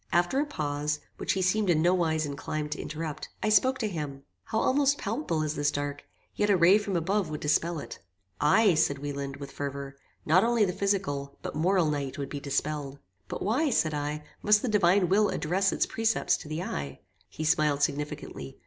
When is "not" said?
10.25-10.43